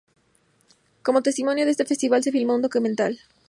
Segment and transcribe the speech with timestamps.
[1.03, 3.19] Como testimonio de este Festival se filmó un documental.